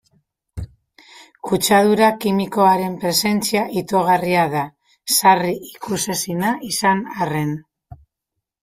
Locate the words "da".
4.57-4.65